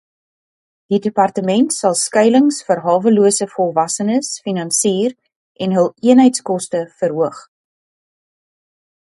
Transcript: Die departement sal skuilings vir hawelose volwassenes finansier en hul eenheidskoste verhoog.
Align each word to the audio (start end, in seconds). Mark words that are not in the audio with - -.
Die 0.91 0.99
departement 1.05 1.67
sal 1.75 1.97
skuilings 2.03 2.57
vir 2.69 2.81
hawelose 2.85 3.47
volwassenes 3.57 4.31
finansier 4.49 5.15
en 5.67 5.77
hul 5.81 5.93
eenheidskoste 6.11 6.83
verhoog. 7.05 7.45